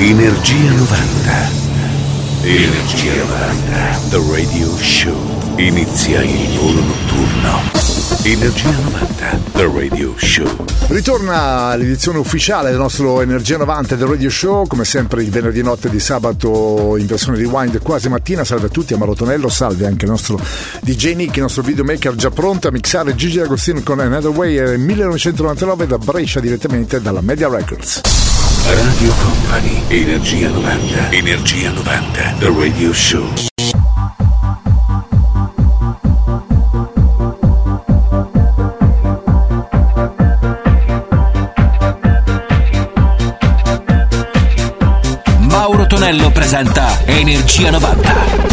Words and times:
Energia 0.00 0.70
90. 0.74 1.50
Energia 2.42 3.14
90. 3.16 3.98
The 4.10 4.22
Radio 4.30 4.76
Show. 4.76 5.56
Inizia 5.56 6.22
il 6.22 6.56
volo 6.56 6.82
notturno. 6.82 7.62
Energia 8.22 8.70
90, 8.70 9.40
The 9.54 9.64
Radio 9.64 10.14
Show. 10.16 10.64
Ritorna 10.86 11.74
l'edizione 11.74 12.18
ufficiale 12.18 12.70
del 12.70 12.78
nostro 12.78 13.20
Energia 13.22 13.56
90, 13.56 13.96
The 13.96 14.06
Radio 14.06 14.30
Show, 14.30 14.68
come 14.68 14.84
sempre 14.84 15.24
il 15.24 15.30
venerdì 15.30 15.62
notte 15.64 15.90
di 15.90 15.98
sabato 15.98 16.96
in 16.96 17.06
versione 17.06 17.36
rewind, 17.36 17.82
quasi 17.82 18.08
mattina. 18.08 18.44
Salve 18.44 18.66
a 18.66 18.70
tutti, 18.70 18.94
a 18.94 18.98
Marotonello, 18.98 19.48
salve 19.48 19.84
anche 19.84 20.04
il 20.04 20.12
nostro 20.12 20.40
DJ 20.80 21.16
Nick, 21.16 21.34
il 21.34 21.42
nostro 21.42 21.62
videomaker 21.62 22.14
già 22.14 22.30
pronto 22.30 22.68
a 22.68 22.70
mixare 22.70 23.16
Gigi 23.16 23.38
D'Agostino 23.38 23.80
con 23.82 23.98
Another 23.98 24.30
Way 24.30 24.58
eh, 24.58 24.76
1999 24.76 25.88
da 25.88 25.98
Brescia 25.98 26.38
direttamente 26.38 27.02
dalla 27.02 27.20
Media 27.20 27.48
Records. 27.48 28.37
Radio 28.68 29.12
Company, 29.14 29.82
Energia 29.88 30.50
90, 30.50 31.10
Energia 31.12 31.70
90, 31.70 32.34
The 32.38 32.50
Radio 32.50 32.92
Show. 32.92 33.26
Mauro 45.40 45.86
Tonello 45.86 46.30
presenta 46.30 46.98
Energia 47.06 47.70
90. 47.70 48.47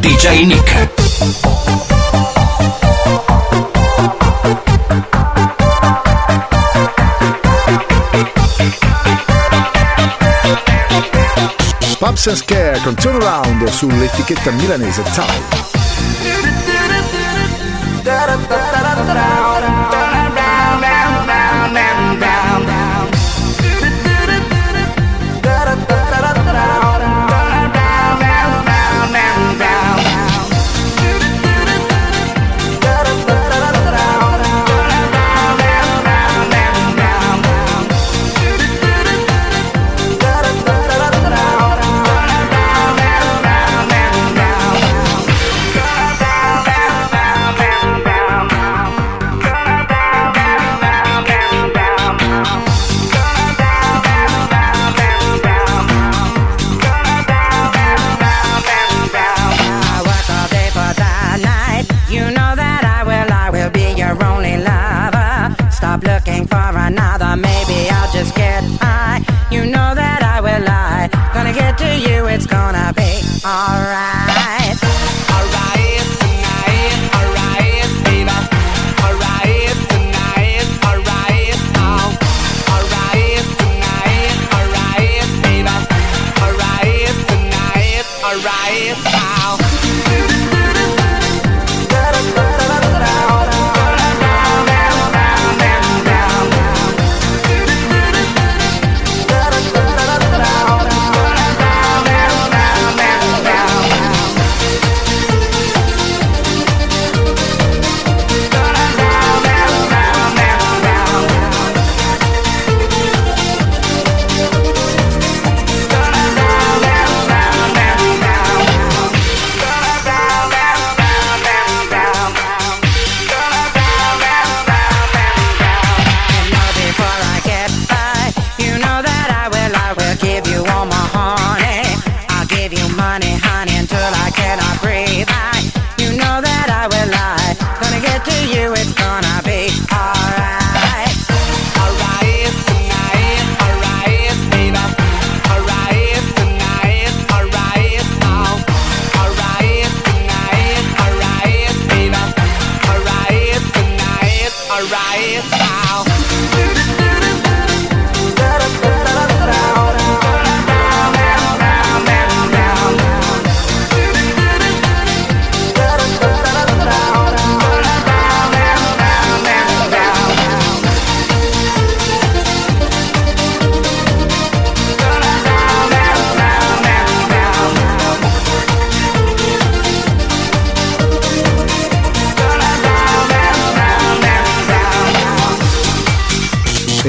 DJ 0.00 0.46
Nick. 0.46 0.88
Pops 11.98 12.26
and 12.28 12.36
Scare 12.36 12.80
con 12.82 12.94
Turnaround 12.94 13.68
sull'etichetta 13.68 14.50
milanese 14.52 15.02
Time. 15.12 15.59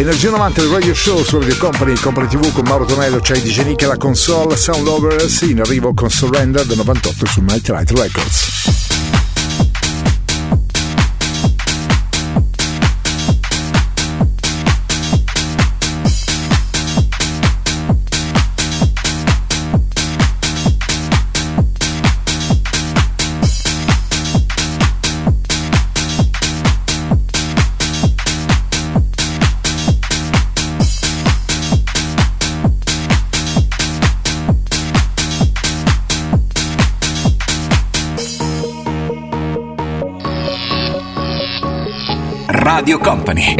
Energia 0.01 0.31
90 0.31 0.61
del 0.61 0.71
radio 0.71 0.95
show 0.95 1.23
su 1.23 1.37
Radio 1.37 1.55
Company, 1.57 1.93
Company 1.93 2.27
TV 2.27 2.51
con 2.53 2.63
Mauro 2.63 2.85
Tonello, 2.85 3.19
c'è 3.19 3.35
cioè 3.35 3.43
DJ 3.43 3.65
Nick 3.65 3.85
la 3.85 3.97
console, 3.97 4.55
Sound 4.57 4.83
Lovers 4.83 5.41
in 5.41 5.59
arrivo 5.59 5.93
con 5.93 6.09
Surrender 6.09 6.65
del 6.65 6.77
98 6.77 7.25
su 7.27 7.41
Night 7.41 7.67
Light 7.69 7.91
Records. 7.91 8.80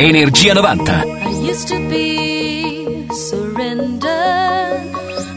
Energia 0.01 0.55
90. 0.55 0.91
I 0.91 1.29
used 1.47 1.67
to 1.67 1.77
be 1.87 3.07
surrender. 3.13 4.81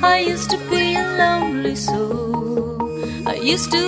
I 0.02 0.24
used 0.26 0.48
to 0.52 0.58
be 0.70 0.94
a 0.96 1.04
lonely 1.18 1.76
soul. 1.76 2.80
I 3.26 3.34
used 3.34 3.70
to 3.72 3.82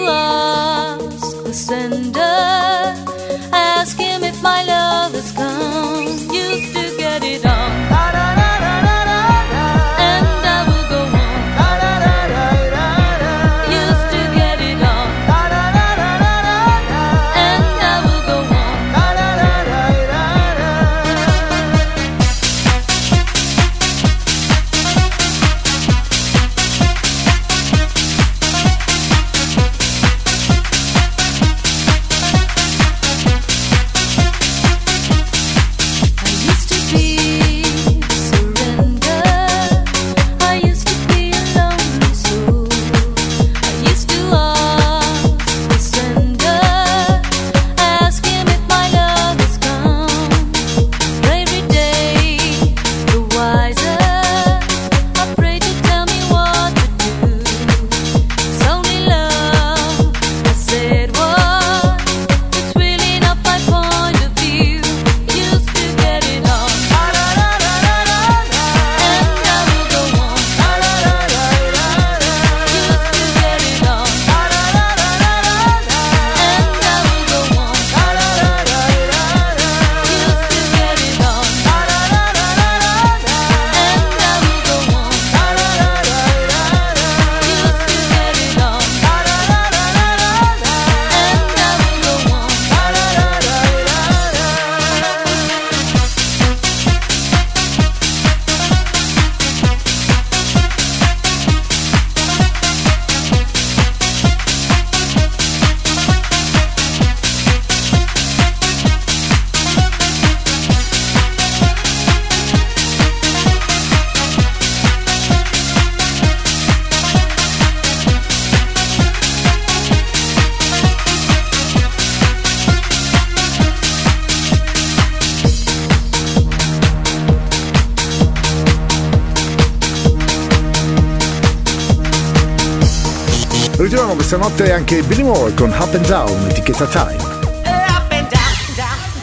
Questa 134.29 134.45
notte 134.45 134.73
anche 134.73 135.03
Billy 135.03 135.23
Moore 135.23 135.55
con 135.55 135.71
Up 135.71 135.95
and 135.95 136.05
Down, 136.05 136.49
etichetta 136.49 136.85
Time. 136.87 137.17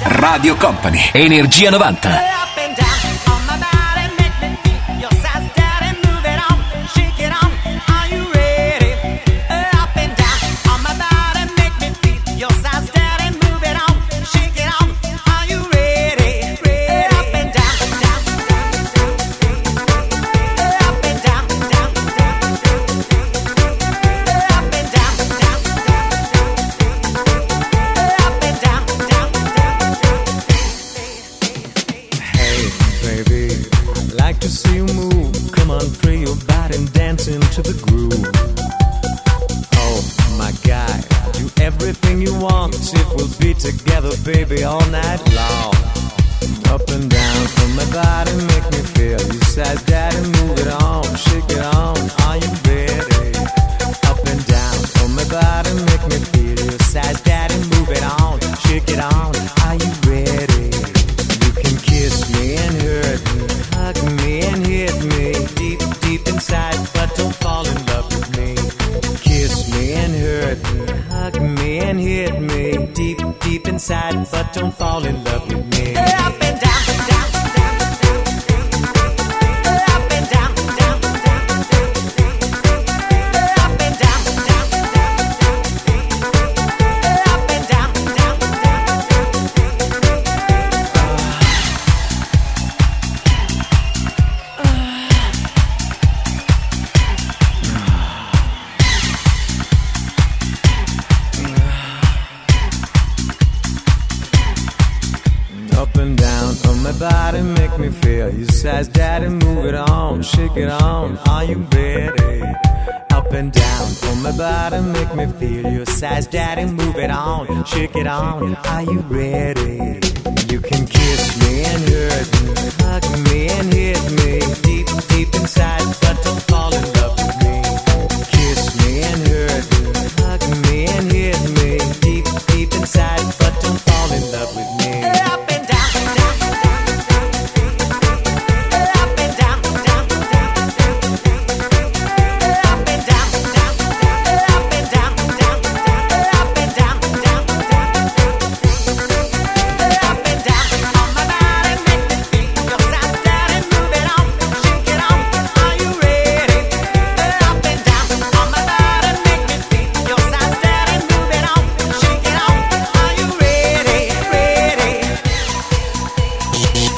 Radio 0.03 0.55
Company, 0.55 1.10
Energia 1.12 1.69
90. 1.69 2.23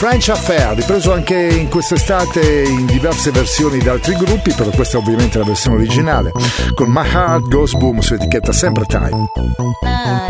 French 0.08 0.30
Affair, 0.30 0.76
ripreso 0.76 1.12
anche 1.14 1.36
in 1.36 1.68
quest'estate 1.68 2.62
in 2.62 2.86
diverse 2.86 3.32
versioni 3.32 3.80
da 3.80 3.94
altri 3.94 4.14
gruppi, 4.14 4.54
però 4.54 4.70
questa 4.70 4.98
è 4.98 5.02
ovviamente 5.02 5.40
la 5.40 5.46
versione 5.46 5.78
originale, 5.78 6.32
con 6.76 6.92
My 6.92 7.10
Heart 7.12 7.48
Goes 7.48 7.74
Boom 7.74 8.02
su 8.02 8.14
etichetta 8.14 8.52
sempre 8.52 8.86
Time. 8.86 9.32
La 9.82 10.30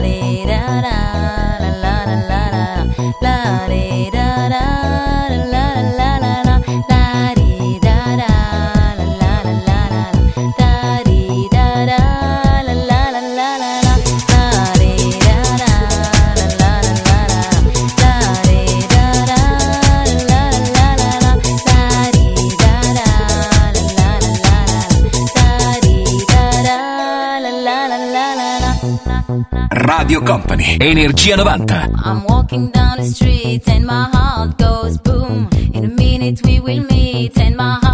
Company, 30.26 30.78
Energia 30.80 31.38
90. 31.38 31.74
I'm 32.04 32.24
walking 32.26 32.72
down 32.72 32.98
the 32.98 33.04
street 33.06 33.68
and 33.70 33.86
my 33.86 34.10
heart 34.12 34.58
goes 34.58 34.98
boom. 34.98 35.48
In 35.72 35.86
a 35.86 35.88
minute 35.88 36.42
we 36.44 36.60
will 36.60 36.84
meet 36.84 37.38
and 37.38 37.56
my 37.56 37.76
heart 37.76 37.85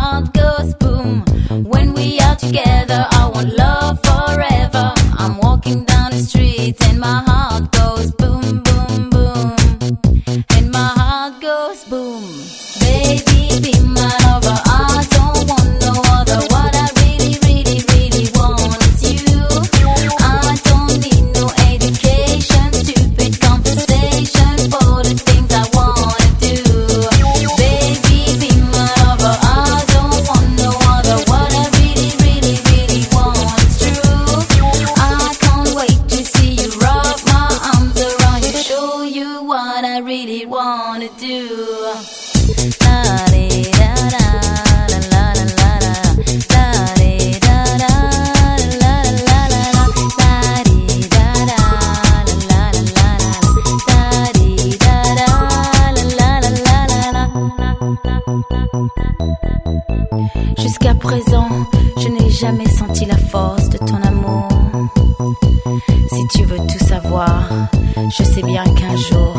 Je 68.12 68.24
sais 68.24 68.42
bien 68.42 68.64
qu'un 68.66 68.94
jour 68.98 69.31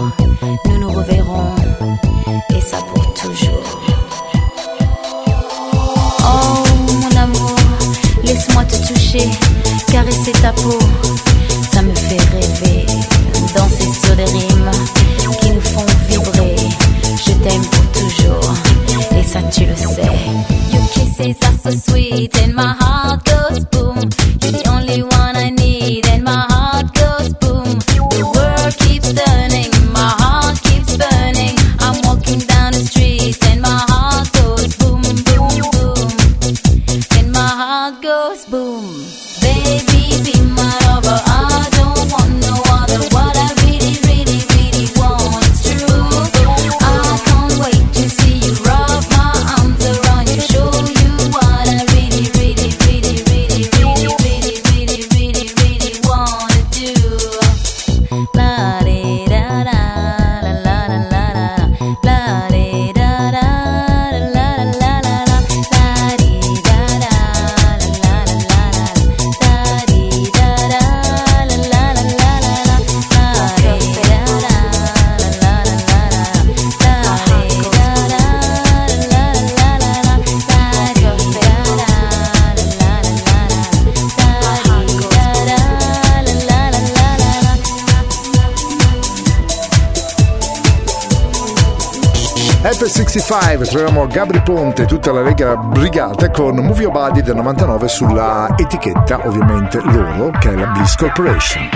65 93.12 93.66
troviamo 93.66 94.07
Gabri 94.07 94.40
Ponte 94.40 94.85
e 94.85 94.87
tutta 94.87 95.12
la 95.12 95.21
Lega 95.21 95.54
Brigata 95.54 96.31
con 96.31 96.57
Movie 96.57 96.88
Body 96.88 97.21
del 97.21 97.35
99 97.35 97.87
sulla 97.87 98.54
etichetta 98.57 99.26
ovviamente 99.26 99.78
loro 99.83 100.31
che 100.31 100.49
è 100.49 100.54
la 100.54 100.69
Bliss 100.69 100.95
Corporation. 100.95 101.69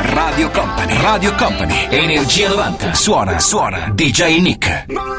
Radio 0.00 0.50
Company, 0.50 1.02
Radio 1.02 1.34
Company, 1.34 1.86
Energia 1.90 2.48
90, 2.48 2.94
suona, 2.94 3.38
suona, 3.38 3.90
DJ 3.92 4.40
Nick. 4.40 5.11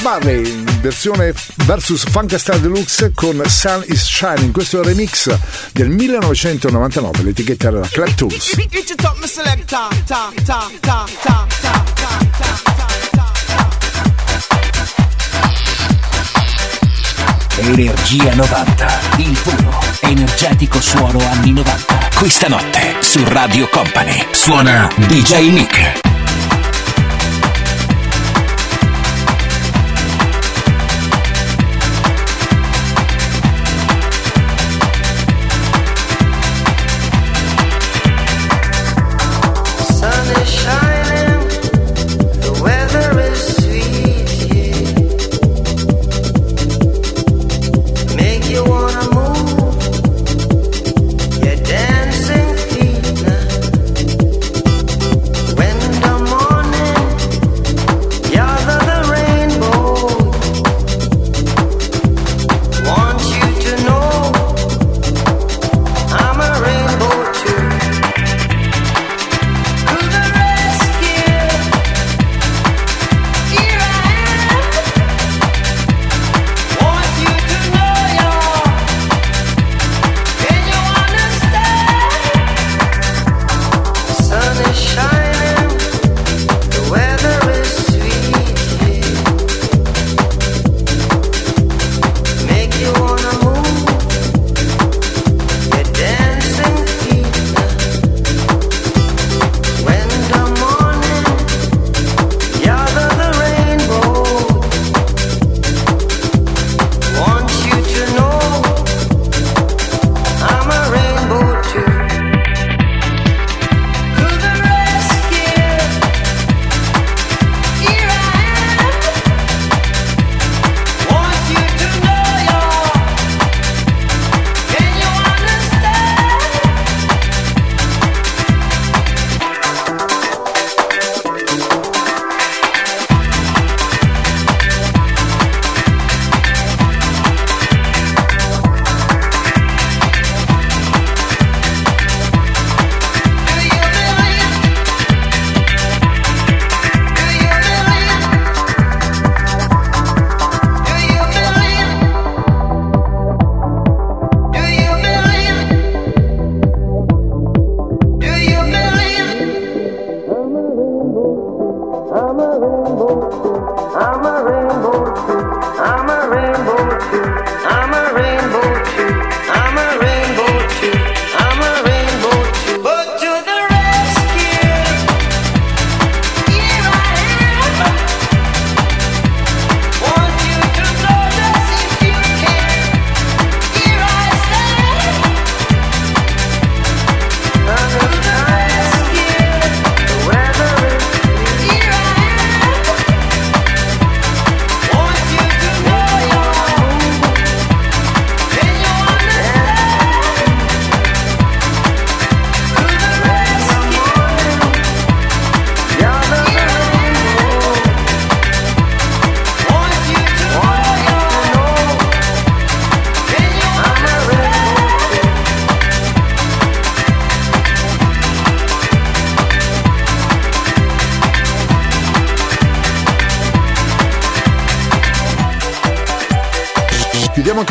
Bob 0.00 0.22
Marley 0.22 0.48
in 0.48 0.80
versione 0.80 1.34
versus 1.64 2.04
Funkastar 2.04 2.58
Deluxe 2.58 3.12
con 3.14 3.42
Sun 3.46 3.82
is 3.86 4.04
Shining. 4.04 4.52
Questo 4.52 4.76
è 4.78 4.80
il 4.80 4.86
remix 4.86 5.36
del 5.72 5.88
1999, 5.88 7.22
l'etichetta 7.22 7.68
era 7.68 7.80
Clap 7.80 8.14
Tools. 8.14 8.54
Energia 17.56 18.34
90, 18.34 19.00
il 19.18 19.38
puro, 19.42 19.80
energetico 20.00 20.80
suono 20.80 21.18
anni 21.30 21.52
90. 21.52 22.08
Questa 22.14 22.48
notte 22.48 22.96
su 23.00 23.22
Radio 23.24 23.68
Company 23.68 24.26
suona 24.32 24.88
DJ 24.96 25.50
Nick. 25.50 26.09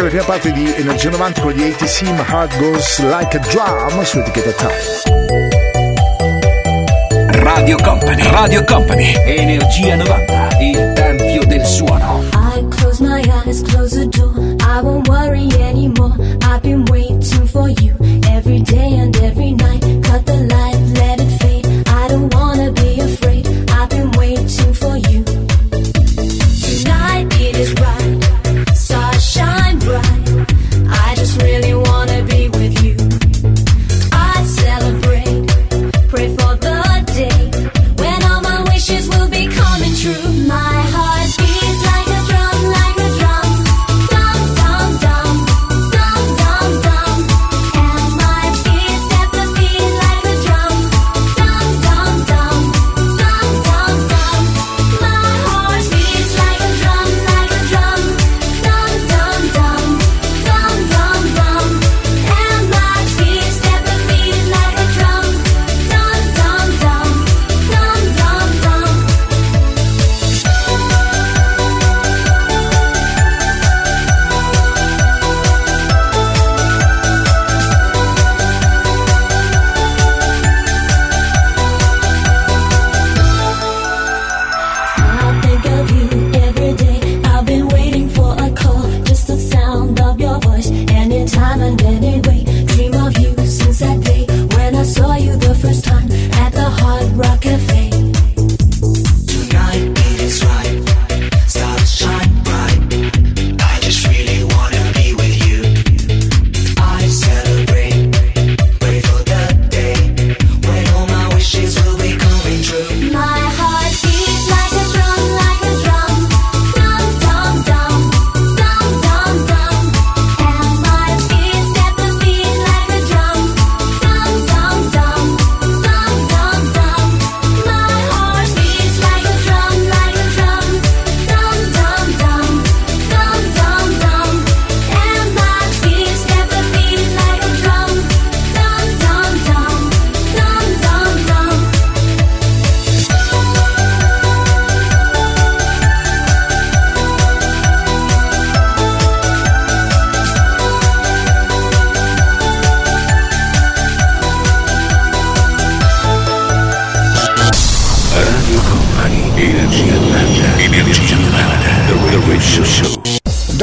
la 0.10 0.16
prima 0.16 0.24
parte 0.24 0.52
di 0.52 0.74
Energia 0.76 1.10
90 1.12 1.42
con 1.42 1.52
gli 1.52 1.62
ATC 1.62 2.02
My 2.02 2.24
Heart 2.28 2.58
Goes 2.58 3.00
Like 3.00 3.38
a 3.38 3.40
Drum 3.40 4.04
su 4.04 4.18
etichetta 4.18 4.52
Time. 4.54 5.50
Radio 7.44 7.78
Company 7.78 8.24
Radio 8.32 8.64
Company. 8.64 9.14
Energia 9.24 9.96
90 9.98 10.58
il 10.62 10.94
tempio 10.94 11.46
del 11.46 11.64
suono. 11.64 12.24
I 12.34 12.66
close 12.70 13.04
my 13.04 13.22
eyes, 13.46 13.62
close 13.62 13.96
the 13.96 14.08
door. 14.08 14.34
I 14.62 14.82
won't 14.82 15.08
worry 15.08 15.48
anymore. 15.62 16.16
I've 16.42 16.62
been 16.62 16.86
waiting 16.90 17.46
for 17.46 17.70
you 17.70 17.96
Every 18.32 18.62
day 18.62 18.98
and 18.98 19.16
every 19.18 19.52
night. 19.52 19.89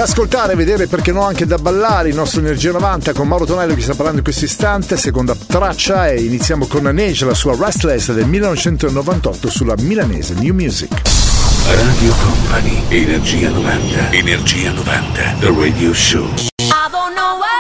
Ascoltare, 0.02 0.54
vedere 0.54 0.88
perché 0.88 1.10
no 1.10 1.22
anche 1.22 1.46
da 1.46 1.56
ballare 1.56 2.10
il 2.10 2.14
nostro 2.14 2.40
Energia 2.40 2.70
90 2.70 3.14
con 3.14 3.26
Mauro 3.26 3.46
Tonello 3.46 3.74
che 3.74 3.80
sta 3.80 3.94
parlando 3.94 4.18
in 4.18 4.24
questo 4.24 4.44
istante, 4.44 4.96
seconda 4.96 5.34
traccia 5.34 6.08
e 6.08 6.22
iniziamo 6.22 6.66
con 6.66 6.82
Neige, 6.84 7.24
la 7.24 7.34
sua 7.34 7.56
Restless 7.58 8.12
del 8.12 8.26
1998 8.26 9.48
sulla 9.48 9.74
milanese 9.78 10.34
New 10.34 10.52
Music. 10.52 10.90
Radio 11.64 12.14
Company, 12.22 12.82
Energia 12.88 13.48
90, 13.48 14.10
Energia 14.12 14.70
90, 14.72 15.36
The 15.40 15.54
Radio 15.58 15.94
Show. 15.94 16.26
I 16.58 16.88
don't 16.90 17.14
know 17.14 17.38
why 17.38 17.55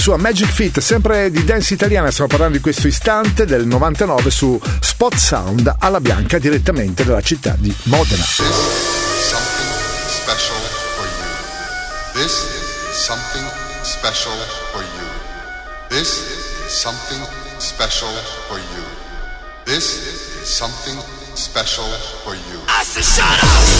sua 0.00 0.16
Magic 0.16 0.50
Fit, 0.50 0.80
sempre 0.80 1.30
di 1.30 1.44
dance 1.44 1.74
italiana, 1.74 2.10
stiamo 2.10 2.30
parlando 2.30 2.56
in 2.56 2.62
questo 2.62 2.86
istante 2.86 3.44
del 3.44 3.66
99 3.66 4.30
su 4.30 4.58
Spot 4.80 5.14
Sound 5.14 5.74
alla 5.78 6.00
Bianca 6.00 6.38
direttamente 6.38 7.04
dalla 7.04 7.20
città 7.20 7.54
di 7.58 7.74
Modena. 7.84 8.24
This 12.14 12.32
is 12.32 12.96
something 12.96 13.50
special 13.82 14.36
for 14.72 14.82
you. 14.82 15.06
This 15.90 16.10
is 16.66 16.72
something 16.72 17.26
special 17.58 18.12
for 18.48 18.58
you. 18.58 18.84
This 19.64 19.84
is 19.84 20.48
something 20.48 20.98
special 21.34 21.88
for 22.24 22.34
you. 22.34 22.58
I 22.68 22.84
said, 22.84 23.04
shut 23.04 23.42
up! 23.42 23.79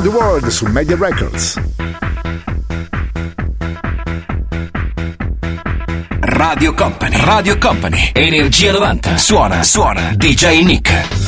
Around 0.00 0.12
the 0.12 0.18
World 0.18 0.48
su 0.48 0.66
Media 0.66 0.96
Records. 0.96 1.60
Radio 6.20 6.72
Company, 6.74 7.16
Radio 7.22 7.58
Company, 7.58 8.10
Energia 8.14 8.72
90, 8.72 9.18
suona, 9.18 9.62
suona, 9.62 10.14
DJ 10.16 10.62
Nick. 10.64 11.19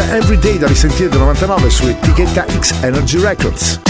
C'è 0.00 0.14
Everyday 0.14 0.56
da 0.56 0.66
risentire 0.66 1.10
del 1.10 1.18
99 1.18 1.68
su 1.68 1.86
etichetta 1.86 2.46
X 2.58 2.74
Energy 2.82 3.20
Records. 3.20 3.89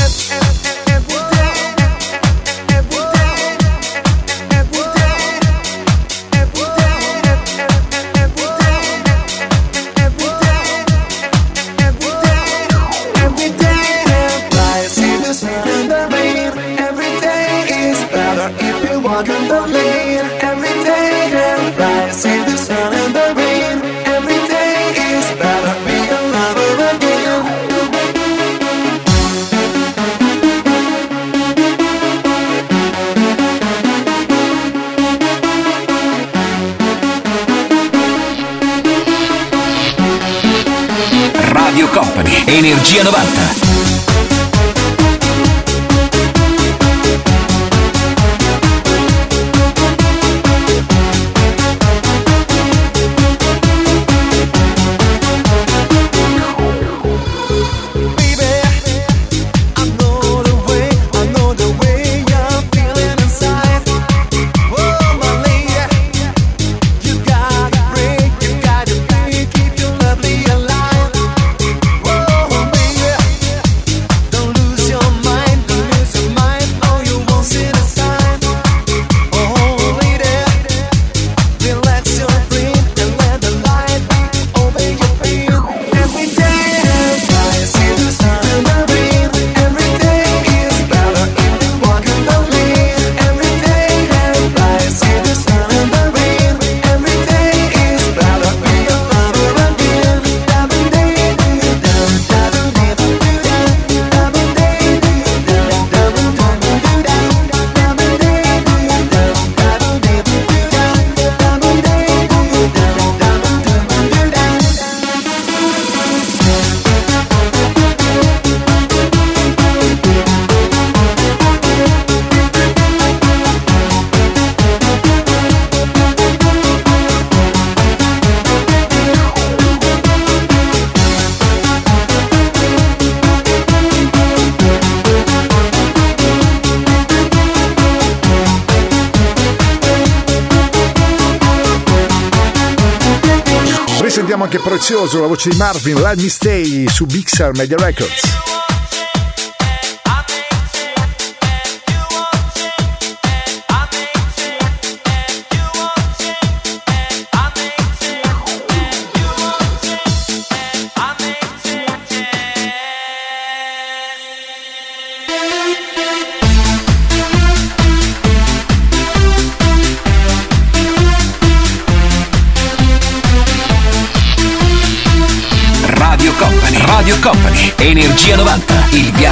Prezioso, 144.90 145.20
la 145.20 145.28
voce 145.28 145.50
di 145.50 145.56
Marvin, 145.56 146.00
Let 146.00 146.20
Me 146.20 146.28
Stay 146.28 146.88
su 146.88 147.06
Bixar 147.06 147.56
Media 147.56 147.76
Records. 147.76 148.49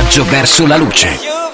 viaggio 0.09 0.24
verso 0.24 0.66
la 0.66 0.78
luce. 0.78 1.47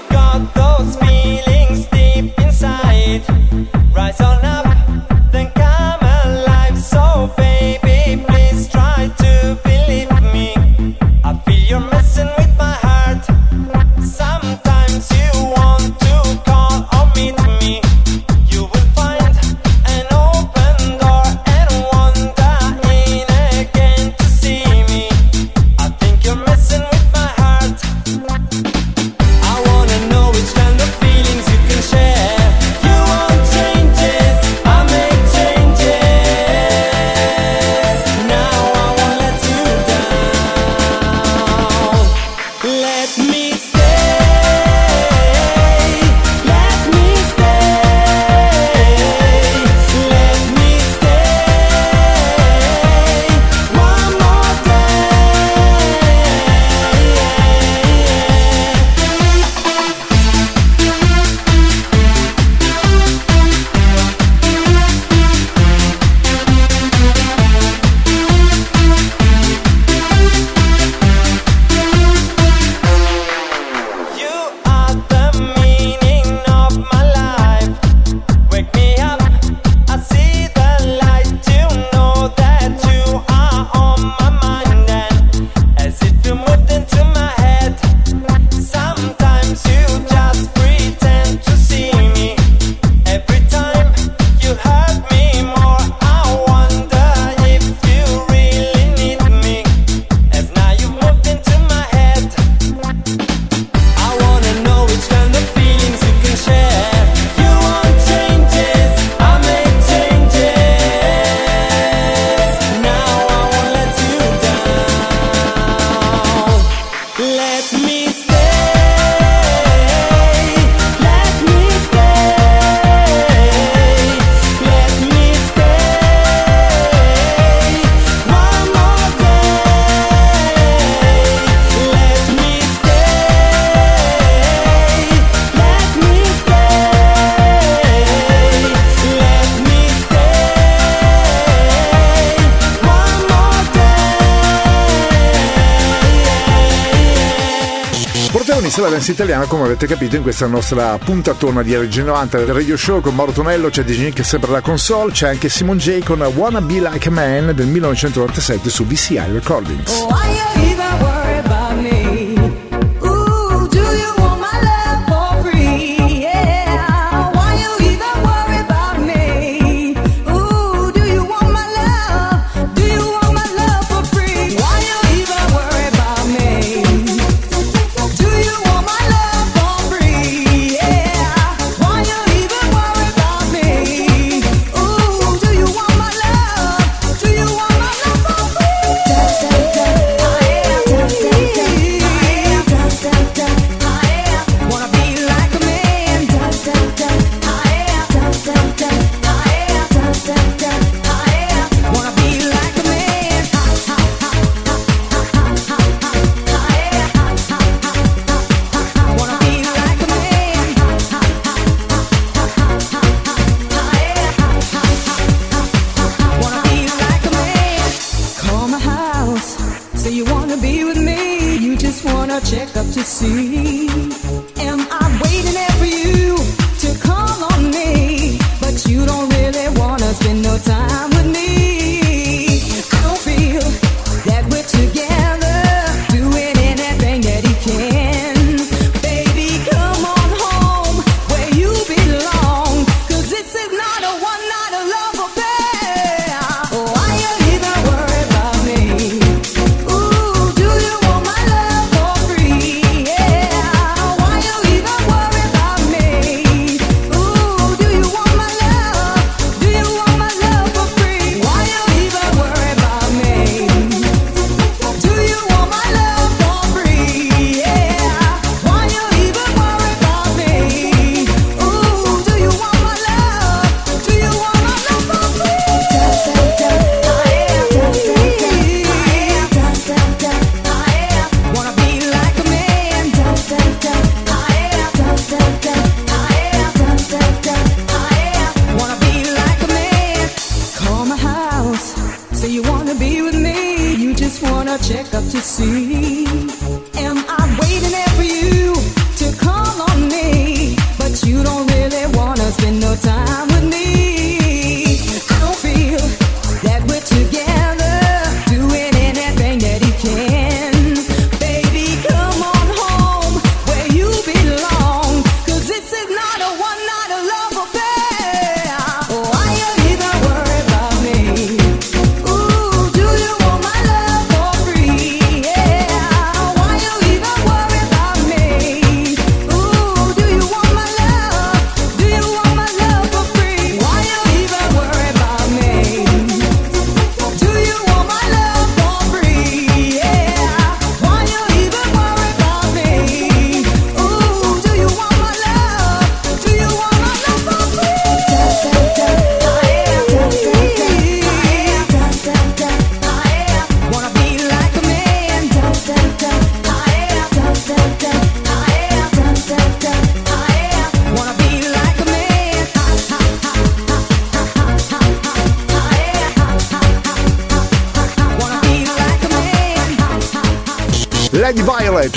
Frequenza 149.04 149.22
Italiana, 149.22 149.44
come 149.44 149.64
avete 149.64 149.86
capito, 149.86 150.16
in 150.16 150.22
questa 150.22 150.46
nostra 150.46 150.96
puntatona 150.96 151.62
di 151.62 151.72
RG90 151.72 152.36
del 152.38 152.54
Radio 152.54 152.74
Show 152.74 153.02
con 153.02 153.14
Mauro 153.14 153.32
Tonello, 153.32 153.68
c'è 153.68 153.84
DJ 153.84 154.14
che 154.14 154.22
sembra 154.22 154.50
la 154.50 154.62
console, 154.62 155.12
c'è 155.12 155.28
anche 155.28 155.50
Simon 155.50 155.76
J 155.76 156.02
con 156.02 156.22
Wanna 156.22 156.62
Be 156.62 156.80
Like 156.80 157.08
a 157.08 157.10
Man 157.10 157.52
del 157.54 157.66
1997 157.66 158.70
su 158.70 158.86
VCI 158.86 159.20
Recordings. 159.30 159.90
Oh, 159.90 160.23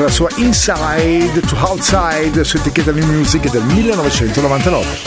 la 0.04 0.10
sua 0.10 0.30
Inside 0.36 1.40
to 1.48 1.56
Outside 1.60 2.44
su 2.44 2.58
etichetta 2.58 2.92
New 2.92 3.06
Music 3.06 3.50
del 3.50 3.64
1999. 3.64 5.07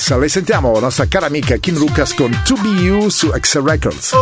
Lucas, 0.00 0.18
le 0.18 0.30
sentiamo, 0.30 0.72
la 0.72 0.80
nostra 0.80 1.06
cara 1.06 1.26
amica 1.26 1.58
Kim 1.58 1.76
Lucas 1.76 2.14
con 2.14 2.30
To 2.46 2.54
Be 2.62 2.82
You 2.82 3.10
su 3.10 3.30
Excel 3.34 3.62
Records. 3.62 4.14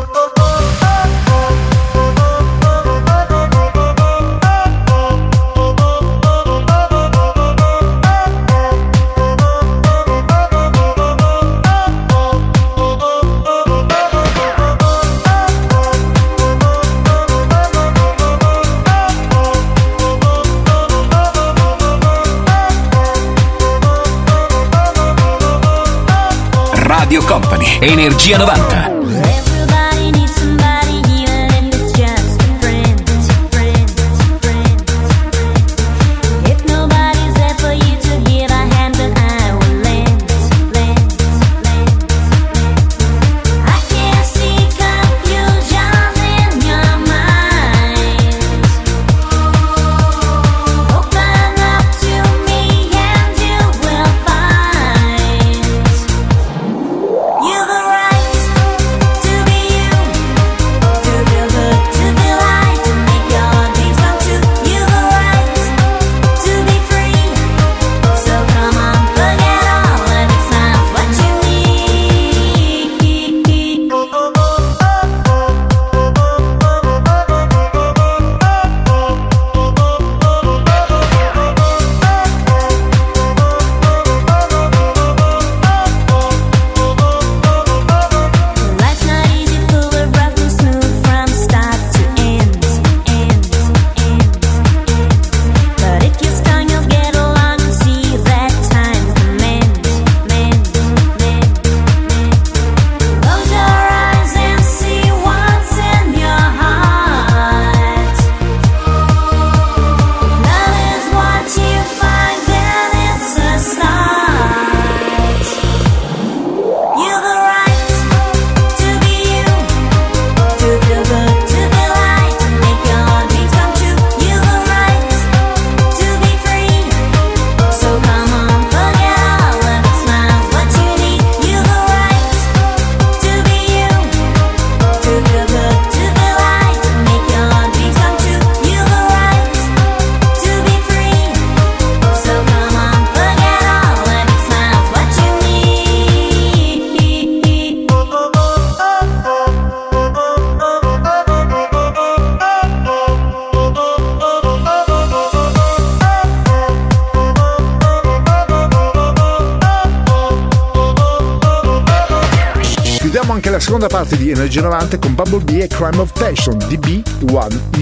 Energia 27.89 28.37
90. 28.37 28.88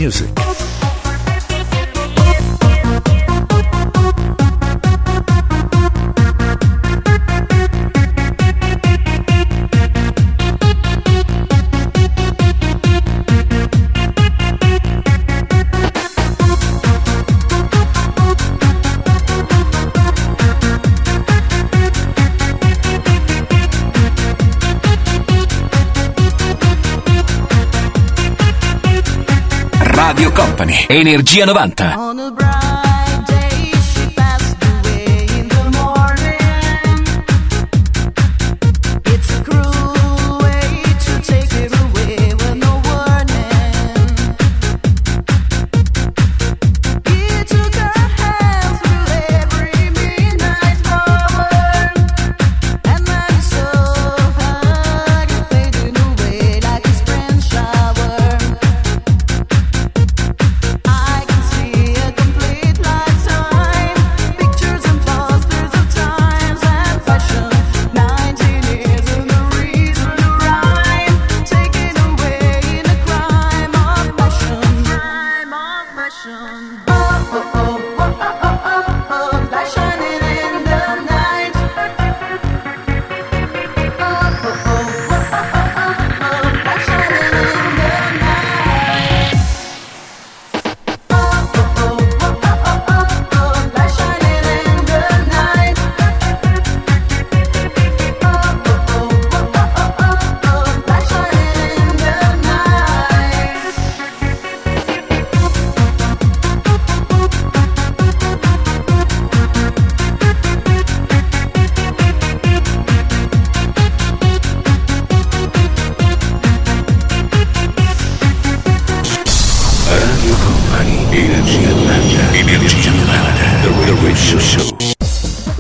music. 0.07 0.36
Energia 30.89 31.47
90. 31.47 32.06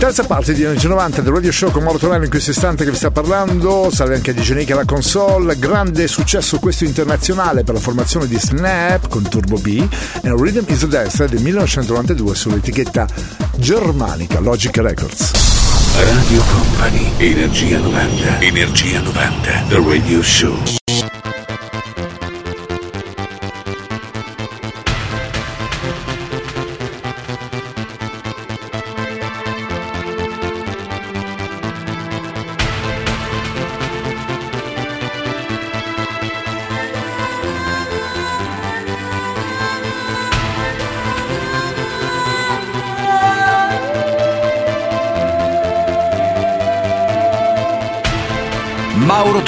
Terza 0.06 0.22
parte 0.22 0.54
di 0.54 0.62
Energia 0.62 0.86
90 0.86 1.20
del 1.20 1.32
Radio 1.32 1.50
Show 1.50 1.72
con 1.72 1.82
Mauro 1.82 1.98
Tonello 1.98 2.22
in 2.22 2.30
questo 2.30 2.52
istante 2.52 2.84
che 2.84 2.92
vi 2.92 2.96
sta 2.96 3.10
parlando. 3.10 3.90
Salve 3.90 4.14
anche 4.14 4.30
a 4.30 4.34
Digenica 4.34 4.74
alla 4.74 4.84
console. 4.84 5.58
Grande 5.58 6.06
successo 6.06 6.60
questo 6.60 6.84
internazionale 6.84 7.64
per 7.64 7.74
la 7.74 7.80
formazione 7.80 8.28
di 8.28 8.38
Snap 8.38 9.08
con 9.08 9.28
Turbo 9.28 9.56
B 9.58 9.84
e 10.22 10.30
Rhythm 10.30 10.62
is 10.68 10.78
the 10.78 10.86
Dance 10.86 11.26
del 11.26 11.40
1992 11.40 12.34
sull'etichetta 12.36 13.08
germanica 13.56 14.38
Logic 14.38 14.76
Records. 14.76 15.32
Radio 15.98 16.40
Company, 16.52 17.10
Energia 17.16 17.78
90, 17.78 18.40
Energia 18.42 19.00
90, 19.00 19.64
The 19.66 19.82
Radio 19.84 20.22
Show. 20.22 20.85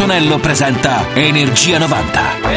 Mauro 0.09 0.21
Tonello 0.21 0.39
presenta 0.39 1.07
Energia 1.15 1.79
90. 1.79 2.48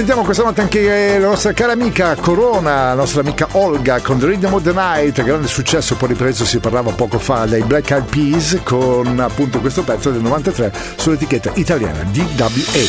Risentiamo 0.00 0.24
questa 0.24 0.44
notte 0.44 0.62
anche 0.62 1.18
la 1.18 1.26
nostra 1.26 1.52
cara 1.52 1.72
amica 1.72 2.14
Corona, 2.14 2.86
la 2.86 2.94
nostra 2.94 3.20
amica 3.20 3.46
Olga 3.52 4.00
con 4.00 4.18
The 4.18 4.28
Rhythm 4.28 4.54
of 4.54 4.62
the 4.62 4.72
Night, 4.72 5.22
grande 5.22 5.46
successo, 5.46 5.94
poi 5.94 6.08
ripreso 6.08 6.46
si 6.46 6.58
parlava 6.58 6.90
poco 6.92 7.18
fa 7.18 7.44
dai 7.44 7.62
Black 7.64 7.90
Eyed 7.90 8.04
Peas 8.04 8.60
con 8.62 9.20
appunto 9.20 9.60
questo 9.60 9.82
pezzo 9.82 10.10
del 10.10 10.22
93 10.22 10.72
sull'etichetta 10.96 11.50
italiana 11.56 12.02
DWA. 12.04 12.86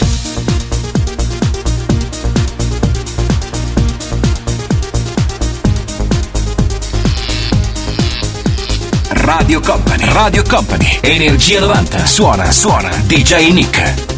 Radio 9.09 9.59
Company, 9.59 10.13
Radio 10.13 10.43
Company, 10.47 10.99
Energia 11.01 11.59
90. 11.59 12.05
Suona, 12.05 12.49
suona, 12.51 12.89
DJ 13.05 13.51
Nick. 13.51 14.11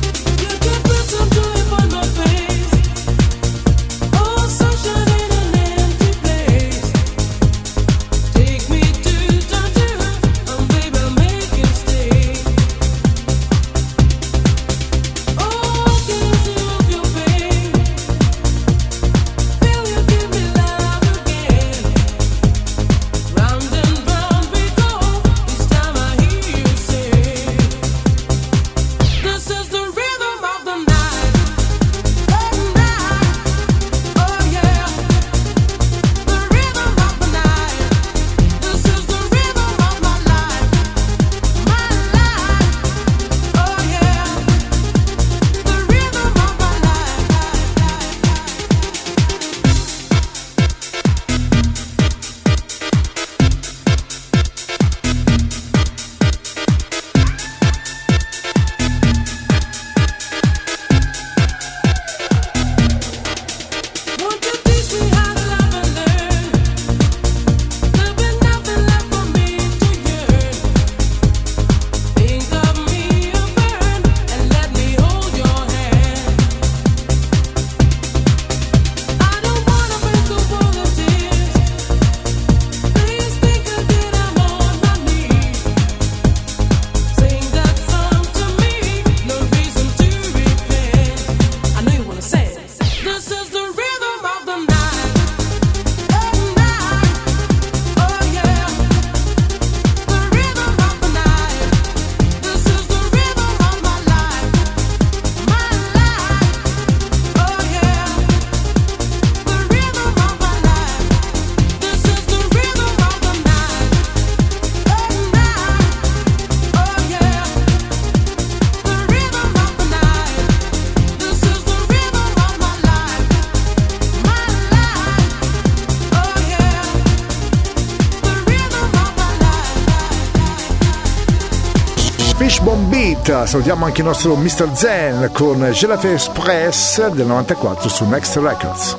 Salutiamo 133.46 133.86
anche 133.86 134.02
il 134.02 134.08
nostro 134.08 134.36
Mr. 134.36 134.70
Zen 134.74 135.30
con 135.34 135.70
Gelate 135.72 136.14
Express 136.14 137.10
del 137.10 137.26
94 137.26 137.89
su 137.89 138.06
Next 138.06 138.36
Records. 138.38 138.98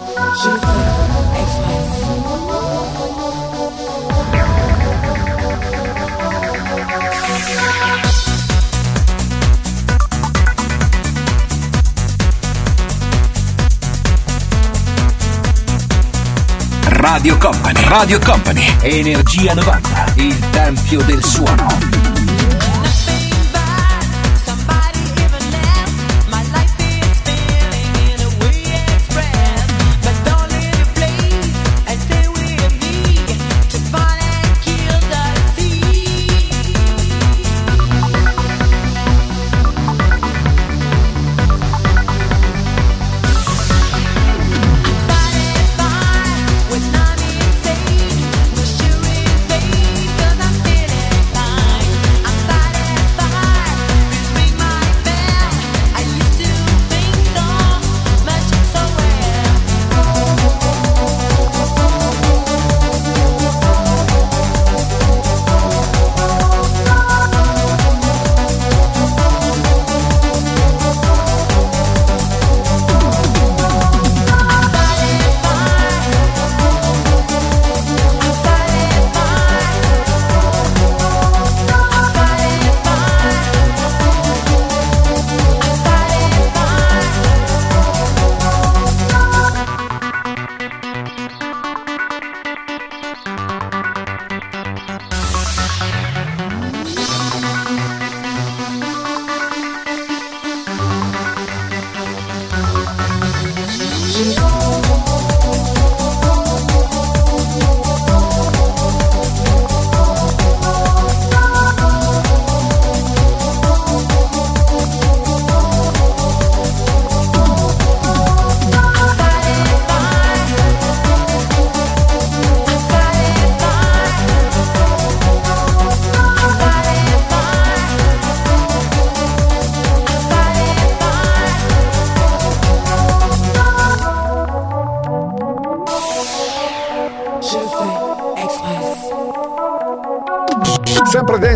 Radio 16.87 17.39
Company, 17.39 17.89
Radio 17.89 18.19
Company, 18.19 18.77
Energia 18.83 19.55
90, 19.55 20.13
il 20.17 20.51
tempio 20.51 21.03
del 21.03 21.23
suono. 21.25 21.94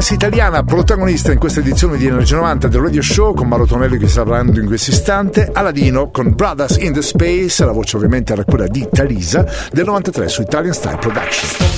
Dance 0.09 0.26
italiana, 0.26 0.62
protagonista 0.62 1.32
in 1.32 1.38
questa 1.38 1.61
edizione 1.61 1.98
di 1.98 2.06
Energia 2.06 2.36
90 2.36 2.68
del 2.68 2.80
Radio 2.80 3.02
Show 3.02 3.34
con 3.34 3.46
Mauro 3.46 3.66
Tonelli 3.66 3.98
che 3.98 4.09
sta 4.09 4.22
parlando 4.22 4.59
in 4.59 4.64
questo 4.64 4.90
istante, 4.90 5.50
Aladino 5.52 6.11
con 6.11 6.34
Brothers 6.34 6.78
in 6.78 6.94
the 6.94 7.02
Space, 7.02 7.62
la 7.62 7.72
voce 7.72 7.98
ovviamente 7.98 8.32
era 8.32 8.42
quella 8.42 8.68
di 8.68 8.88
Talisa 8.90 9.44
del 9.70 9.84
93 9.84 10.28
su 10.28 10.40
Italian 10.40 10.72
Style 10.72 10.96
Production. 10.96 11.78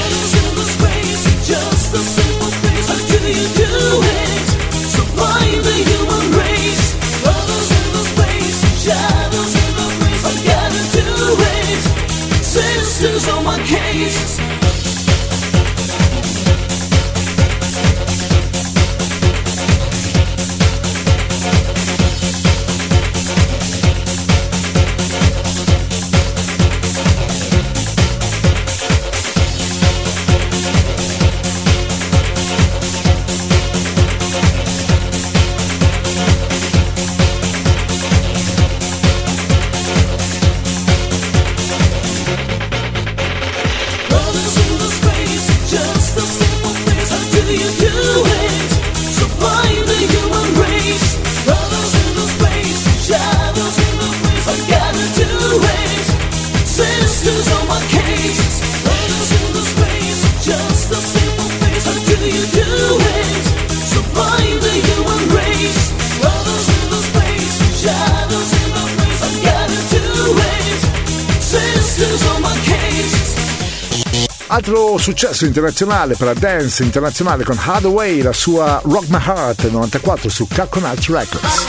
successo 75.01 75.45
internazionale 75.45 76.15
per 76.15 76.27
la 76.27 76.33
dance 76.35 76.83
internazionale 76.83 77.43
con 77.43 77.57
Hardaway, 77.59 78.21
la 78.21 78.33
sua 78.33 78.79
Rock 78.83 79.07
My 79.07 79.19
Heart 79.19 79.69
94 79.71 80.29
su 80.29 80.47
Coconut 80.47 81.03
Records. 81.07 81.65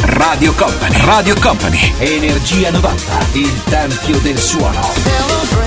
Radio 0.00 0.52
Company, 0.54 1.04
Radio 1.04 1.34
Company, 1.40 1.94
Energia 1.98 2.70
90, 2.70 3.26
il 3.34 3.62
tempio 3.64 4.18
del 4.18 4.38
suono. 4.38 5.65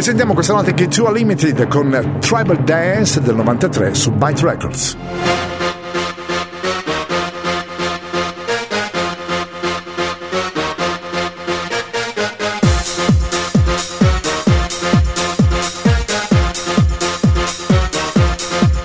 Risentiamo 0.00 0.32
questa 0.32 0.54
notte 0.54 0.72
che 0.72 0.88
Two 0.88 1.08
Are 1.08 1.14
Limited 1.14 1.68
con 1.68 2.16
Tribal 2.20 2.64
Dance 2.64 3.20
del 3.20 3.34
93 3.34 3.94
su 3.94 4.10
Byte 4.12 4.46
Records. 4.46 4.96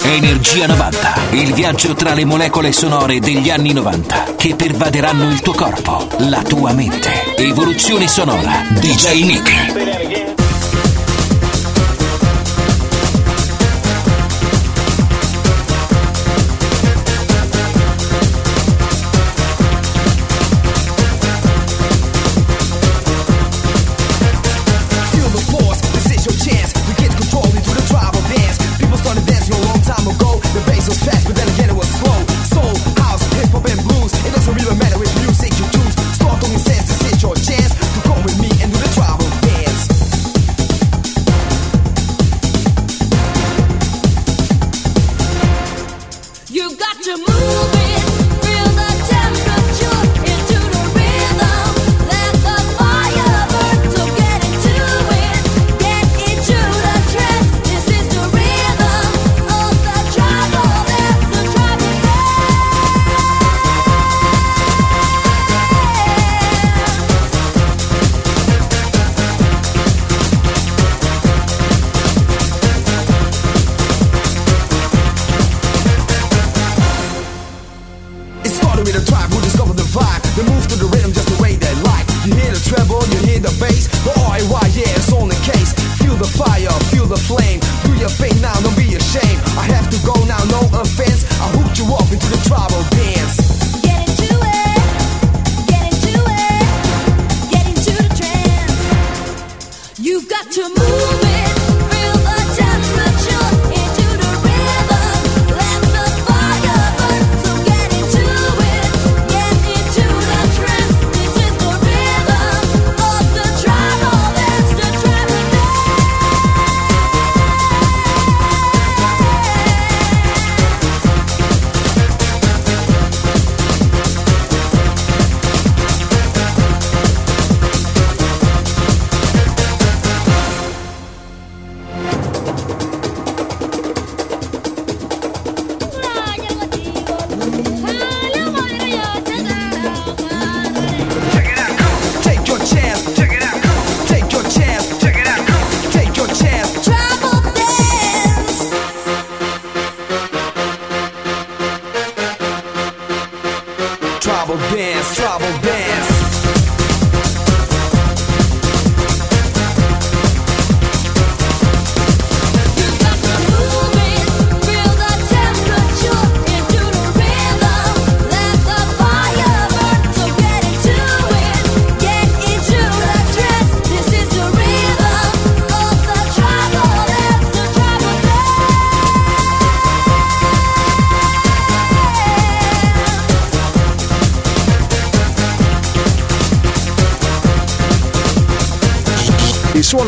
Energia 0.02 0.68
90, 0.68 1.14
il 1.32 1.54
viaggio 1.54 1.94
tra 1.94 2.14
le 2.14 2.26
molecole 2.26 2.74
sonore 2.74 3.20
degli 3.20 3.50
anni 3.50 3.72
90 3.72 4.34
che 4.36 4.54
pervaderanno 4.56 5.30
il 5.30 5.40
tuo 5.40 5.54
corpo, 5.54 6.10
la 6.28 6.42
tua 6.42 6.74
mente. 6.74 7.10
Evoluzione 7.38 8.06
sonora, 8.10 8.64
DJ 8.72 9.24
Nick. 9.24 10.15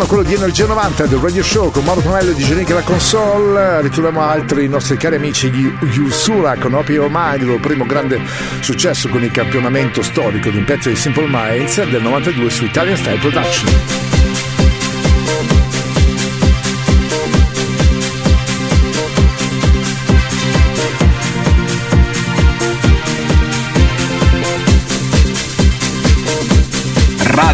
Quello 0.08 0.24
di 0.24 0.34
Energia 0.34 0.66
90 0.66 1.06
del 1.06 1.20
Radio 1.20 1.44
Show 1.44 1.70
con 1.70 1.84
Mauro 1.84 2.02
Tonello 2.02 2.32
di 2.32 2.44
Genica 2.44 2.74
la 2.74 2.82
console. 2.82 3.82
Ritroviamo 3.82 4.22
altri 4.22 4.68
nostri 4.70 4.96
cari 4.96 5.16
amici 5.16 5.50
di 5.50 5.72
Yusura 5.92 6.56
con 6.56 6.72
Your 6.88 7.10
Mind, 7.12 7.42
il 7.42 7.48
loro 7.48 7.60
primo 7.60 7.86
grande 7.86 8.22
successo 8.62 9.10
con 9.10 9.22
il 9.22 9.32
campionamento 9.32 10.02
storico 10.02 10.50
di 10.50 10.58
un 10.58 10.64
pezzo 10.64 10.88
di 10.90 10.96
Simple 10.96 11.28
Minds 11.30 11.84
del 11.90 12.02
92 12.02 12.50
su 12.50 12.64
Italian 12.64 12.96
Style 12.96 13.20
Production. 13.20 14.07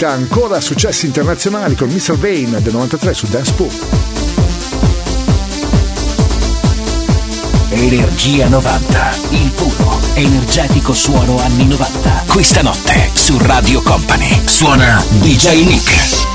Beat, 0.00 0.02
ancora 0.02 0.60
successi 0.60 1.06
internazionali 1.06 1.74
con 1.74 1.88
Mr. 1.88 2.16
Vane 2.16 2.62
del 2.62 2.72
93 2.72 3.14
su 3.14 3.26
Dance 3.26 3.52
Pool. 3.52 3.70
Energia 7.70 8.48
90, 8.48 9.10
il 9.30 9.50
puro, 9.50 9.98
energetico 10.14 10.92
suono 10.92 11.38
anni 11.40 11.66
90. 11.66 12.24
Questa 12.26 12.62
notte 12.62 13.10
su 13.12 13.36
Radio 13.38 13.82
Company 13.82 14.42
suona 14.46 15.02
DJ 15.20 15.64
Nick. 15.64 16.29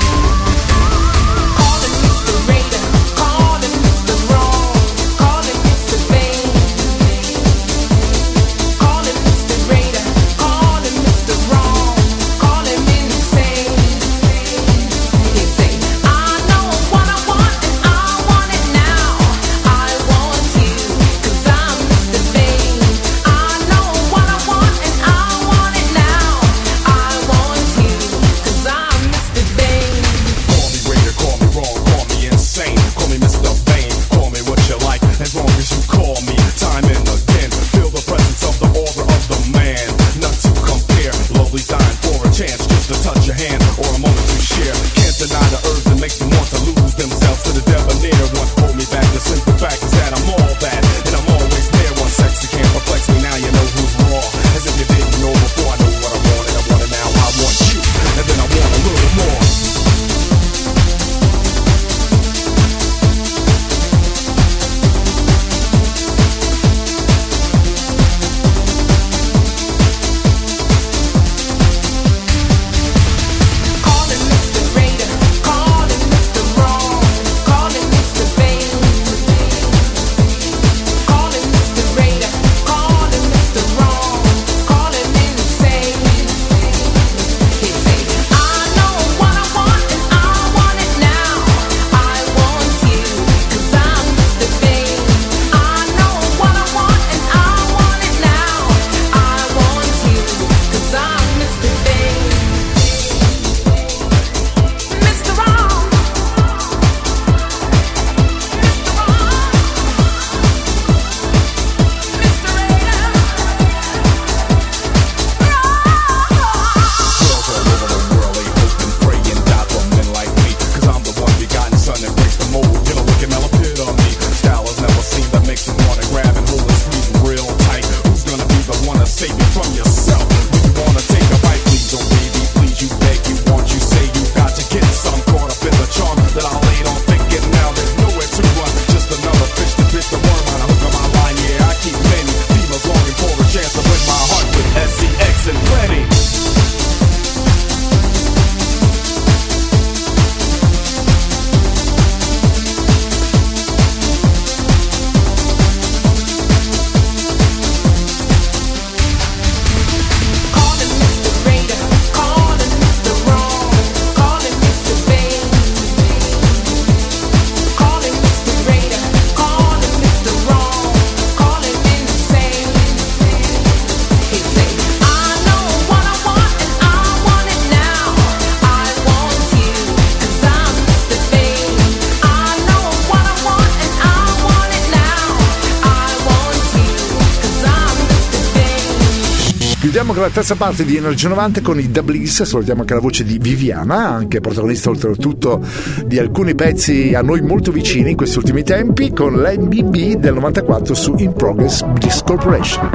la 190.26 190.32
terza 190.32 190.56
parte 190.56 190.84
di 190.84 190.96
Energia 190.96 191.28
90 191.28 191.60
con 191.60 191.78
i 191.78 191.88
Dublis, 191.88 192.42
salutiamo 192.42 192.80
anche 192.80 192.94
la 192.94 193.00
voce 193.00 193.22
di 193.22 193.38
Viviana, 193.38 194.08
anche 194.08 194.40
protagonista 194.40 194.90
oltretutto 194.90 195.64
di 196.04 196.18
alcuni 196.18 196.56
pezzi 196.56 197.14
a 197.14 197.22
noi 197.22 197.42
molto 197.42 197.70
vicini 197.70 198.10
in 198.10 198.16
questi 198.16 198.38
ultimi 198.38 198.64
tempi, 198.64 199.12
con 199.12 199.34
l'MBB 199.34 200.16
del 200.16 200.34
94 200.34 200.94
su 200.94 201.14
In 201.18 201.32
Progress 201.32 201.84
Bliss 201.84 202.22
Corporation. 202.24 202.90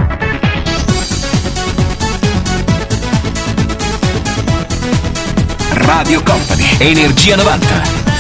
Radio 5.70 6.22
Company, 6.24 6.66
Energia 6.80 7.38
90. 7.38 8.11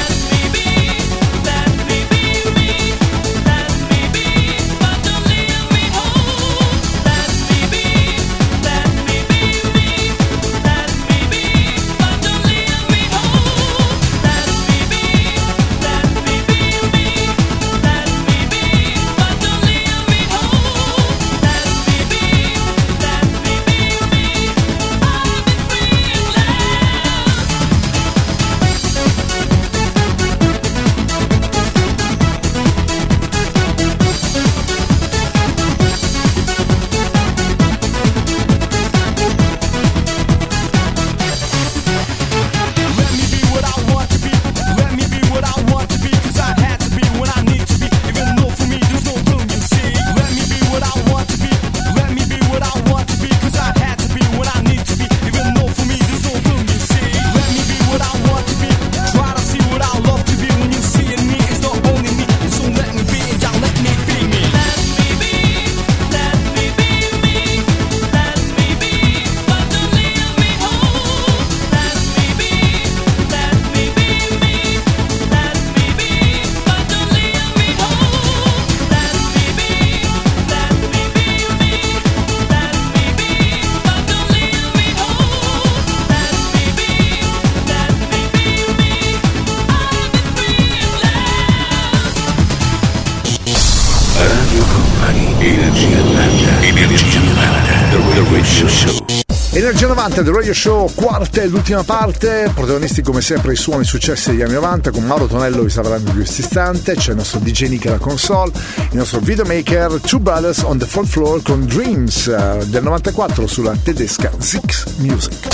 90 100.02 100.24
del 100.24 100.34
Radio 100.34 100.54
Show, 100.56 100.92
quarta 100.96 101.42
e 101.42 101.48
l'ultima 101.48 101.84
parte. 101.84 102.50
Protagonisti 102.56 103.04
come 103.04 103.22
sempre 103.22 103.54
i 103.54 103.56
suoni 103.56 103.84
successi 103.84 104.32
degli 104.32 104.42
anni 104.42 104.54
90 104.54 104.90
con 104.90 105.04
Mauro 105.04 105.28
Tonello 105.28 105.62
vi 105.62 105.70
sta 105.70 105.82
parlando 105.82 106.10
in 106.10 106.16
questo 106.16 106.42
istante. 106.42 106.96
C'è 106.96 107.12
il 107.12 107.18
nostro 107.18 107.38
DJ 107.38 107.68
Nick 107.68 107.86
alla 107.86 108.00
console, 108.00 108.52
il 108.90 108.98
nostro 108.98 109.20
videomaker 109.20 110.02
Two 110.02 110.18
Brothers 110.18 110.64
on 110.64 110.80
the 110.80 110.88
Fourth 110.88 111.10
Floor 111.10 111.44
con 111.44 111.68
Dreams 111.68 112.26
eh, 112.26 112.66
del 112.66 112.82
94 112.82 113.46
sulla 113.46 113.76
tedesca 113.76 114.32
Zix 114.40 114.86
Music. 114.98 115.48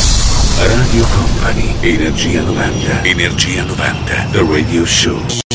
Radio 0.60 1.06
Company, 1.14 1.76
Energia 1.82 2.41
90, 2.41 3.03
Energia 3.03 3.64
90, 3.65 4.28
The 4.32 4.45
Radio 4.49 4.86
Show. 4.86 5.47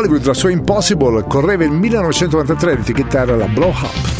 Hollywood, 0.00 0.24
la 0.24 0.32
sua 0.32 0.50
Impossible, 0.50 1.26
correva 1.26 1.64
il 1.64 1.72
1993, 1.72 2.76
l'etichetta 2.76 3.26
la 3.26 3.44
Blow 3.44 3.68
Up. 3.68 4.18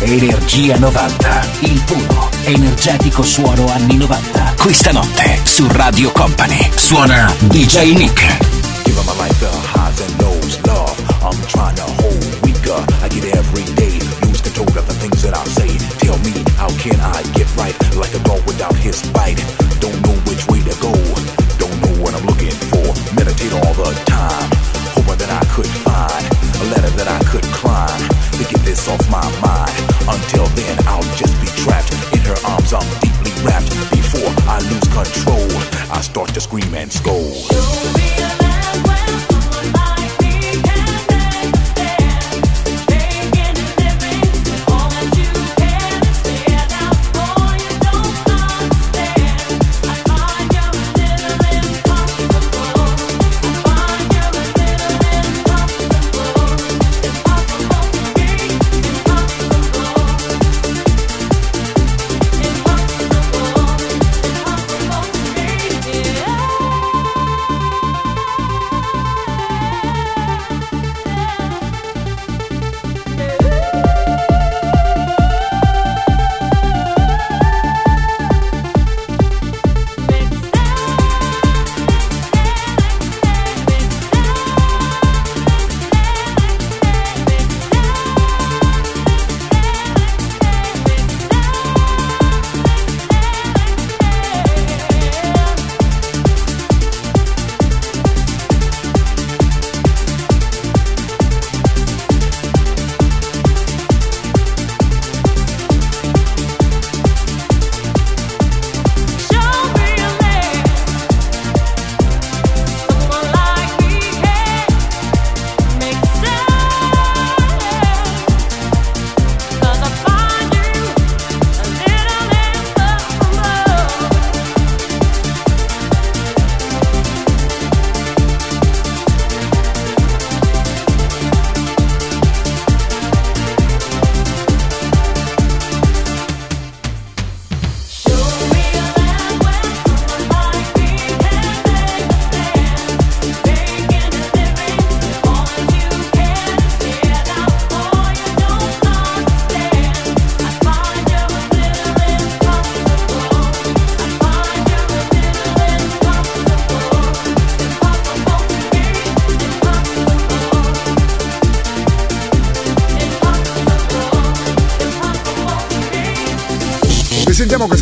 Energia 0.00 0.78
90, 0.78 1.46
il 1.62 1.82
puro, 1.84 2.37
energetico 2.48 3.22
suono 3.22 3.66
anni 3.68 3.96
90. 3.96 4.54
Questa 4.56 4.90
notte 4.90 5.40
su 5.44 5.66
Radio 5.70 6.10
Company 6.12 6.70
suona 6.74 7.32
DJ 7.40 7.92
Nick. 7.94 8.84
Give 8.84 8.96
my 9.04 9.12
life 9.16 9.38
the 9.38 9.50
highs 9.50 10.00
and 10.00 10.20
lows, 10.20 10.58
love. 10.64 10.94
I'm 11.22 11.38
trying 11.46 11.76
to 11.76 11.82
hold 11.82 12.24
weaker. 12.42 12.82
I 13.02 13.08
get 13.08 13.24
every 13.36 13.64
day, 13.74 13.98
lose 14.22 14.40
control 14.40 14.68
of 14.78 14.86
the 14.86 14.94
things 14.94 15.22
that 15.22 15.36
I 15.36 15.44
say. 15.44 15.68
Tell 15.98 16.18
me, 16.18 16.32
how 16.56 16.68
can 16.78 16.98
I 17.00 17.22
get 17.34 17.48
right? 17.56 17.76
Like 17.96 18.14
a 18.14 18.20
dog 18.20 18.40
without 18.46 18.74
his 18.76 19.02
bite. 19.12 19.67
Scream 36.48 36.74
and 36.74 36.90
scold. 36.90 37.87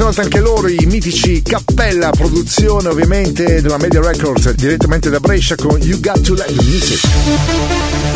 Volta 0.06 0.22
anche 0.22 0.38
loro, 0.38 0.68
i 0.68 0.86
mitici 0.86 1.42
Cappella, 1.42 2.10
produzione 2.10 2.86
ovviamente 2.86 3.60
della 3.60 3.76
Media 3.76 4.00
Records, 4.00 4.52
direttamente 4.52 5.10
da 5.10 5.18
Brescia 5.18 5.56
con 5.56 5.80
You 5.82 5.98
Got 5.98 6.20
to 6.20 6.34
Let 6.34 6.46
the 6.46 6.62
Music. 6.62 8.15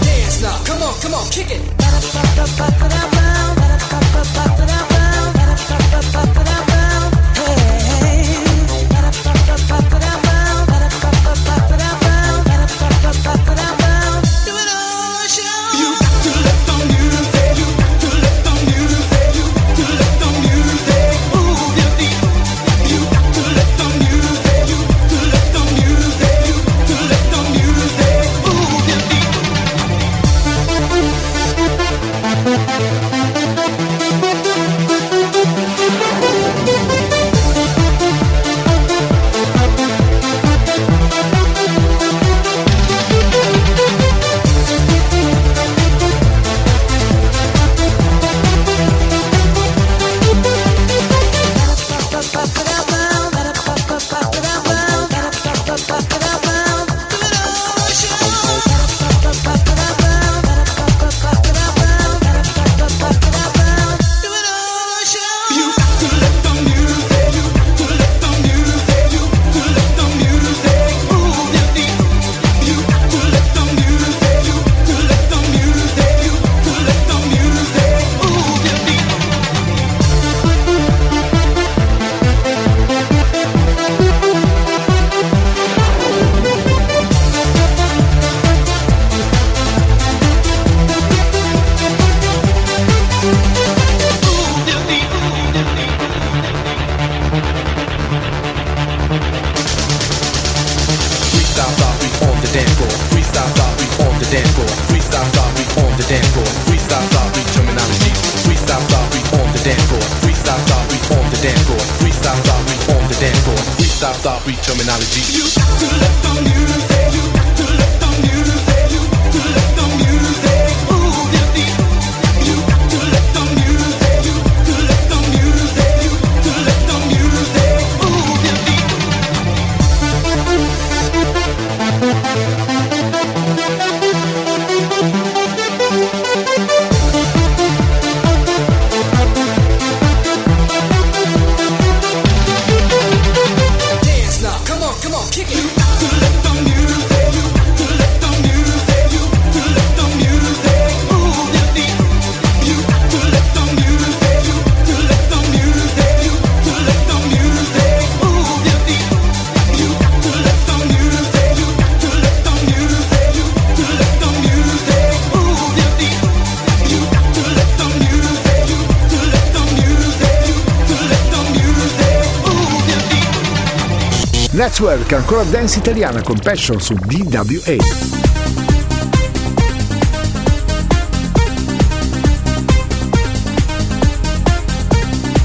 ancora 175.33 175.49
dance 175.49 175.79
italiana 175.79 176.21
con 176.21 176.37
Passion 176.39 176.81
su 176.81 176.93
DWA. 176.93 177.75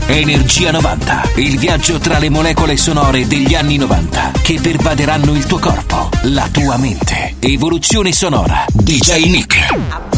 Energia 0.09 0.73
90, 0.73 1.31
il 1.37 1.57
viaggio 1.59 1.99
tra 1.99 2.19
le 2.19 2.31
molecole 2.31 2.77
sonore 2.77 3.29
degli 3.29 3.55
anni 3.55 3.77
90 3.77 4.33
che 4.43 4.59
pervaderanno 4.61 5.33
il 5.37 5.47
tuo 5.47 5.61
corpo, 5.61 6.09
la 6.23 6.49
tua 6.51 6.77
mente. 6.79 7.37
Evoluzione 7.39 8.11
sonora. 8.11 8.65
DJ 8.73 9.27
Nick. 9.27 10.16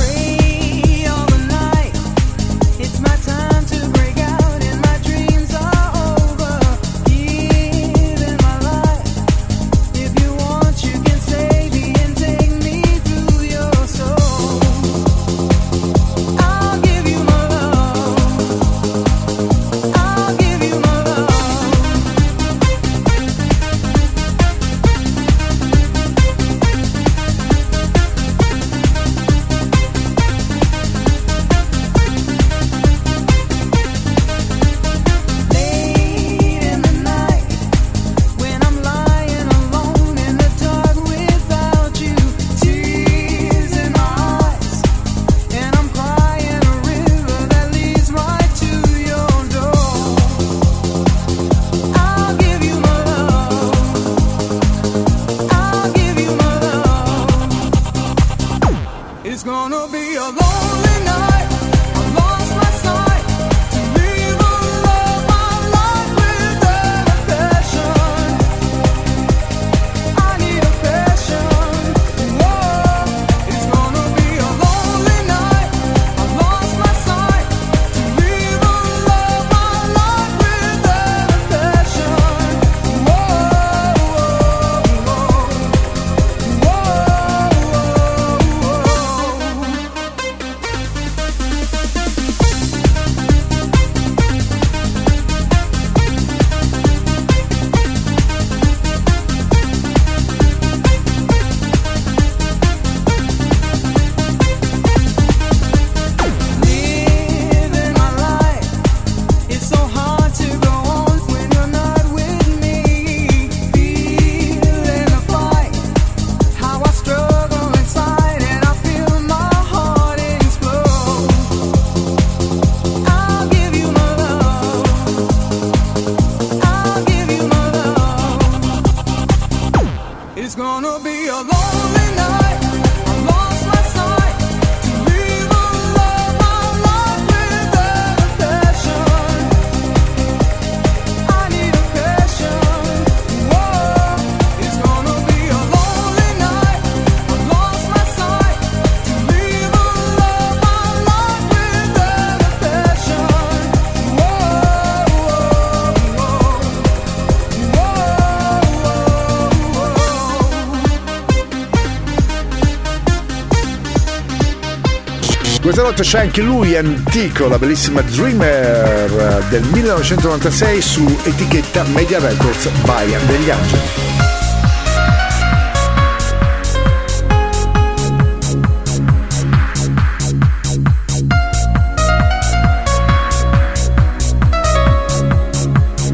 Roth 165.89 166.03
c'è 166.03 166.21
anche 166.21 166.43
lui 166.43 166.77
antico, 166.77 167.49
la 167.49 167.59
bellissima 167.59 168.03
Dreamer 168.03 169.41
eh, 169.41 169.49
del 169.49 169.63
1996 169.73 170.83
su 170.83 171.19
etichetta 171.25 171.83
Media 171.85 172.19
Records 172.19 172.69
Baia 172.85 173.19
degli 173.21 173.49
Angeli. 173.49 173.81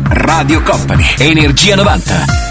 Radio 0.09 0.63
Company, 0.63 1.05
Energia 1.19 1.75
90. 1.75 2.44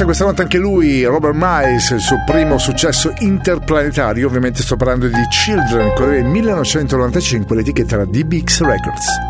Protagonista 0.00 0.04
questa 0.04 0.24
notte 0.24 0.42
anche 0.42 0.58
lui, 0.58 1.04
Robert 1.04 1.34
Miles, 1.36 1.90
il 1.90 2.00
suo 2.00 2.22
primo 2.24 2.56
successo 2.58 3.12
interplanetario, 3.18 4.26
ovviamente 4.26 4.62
sto 4.62 4.76
parlando 4.76 5.08
di 5.08 5.26
Children, 5.28 5.92
quello 5.94 6.12
del 6.12 6.24
1995, 6.24 7.56
l'etichetta 7.56 7.94
era 7.96 8.04
DBX 8.06 8.62
Records. 8.62 9.29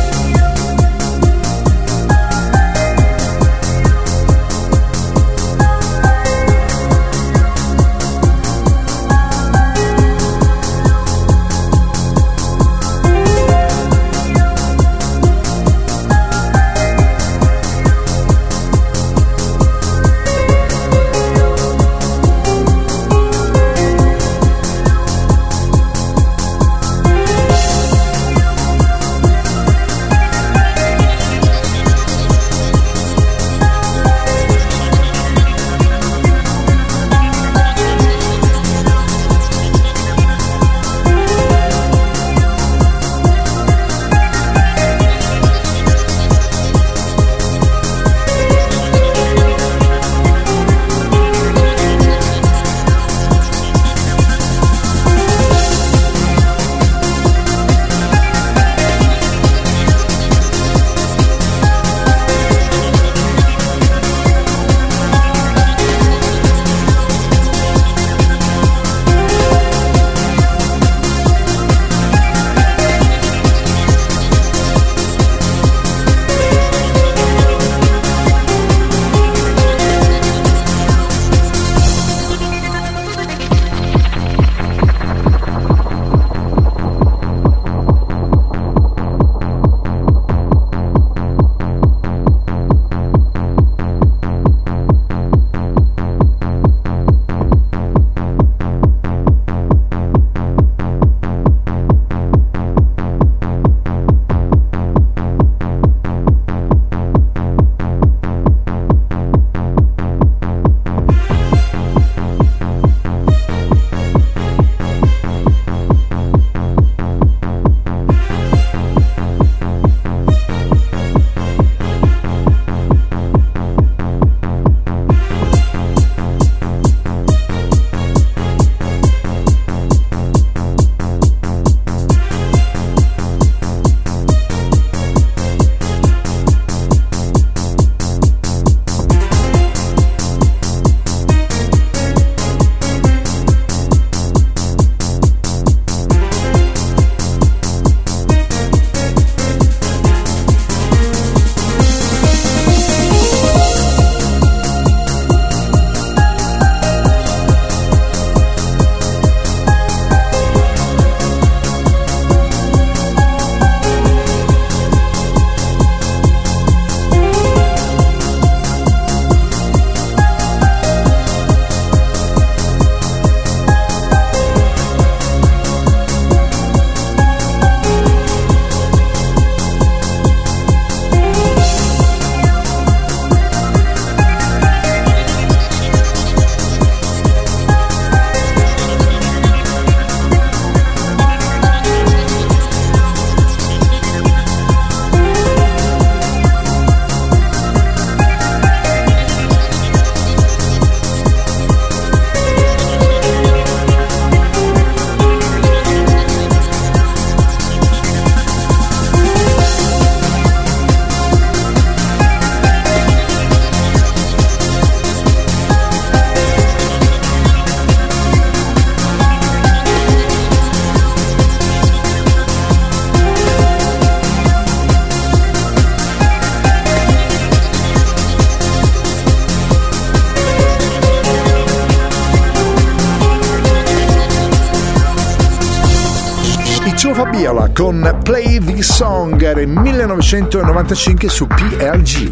Con 237.81 238.19
Play 238.23 238.59
This 238.59 238.93
Song 238.93 239.41
era 239.41 239.59
il 239.59 239.67
1995 239.67 241.29
su 241.29 241.47
PLG. 241.47 242.31